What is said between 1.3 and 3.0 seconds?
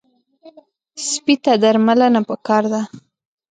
ته درملنه پکار ده.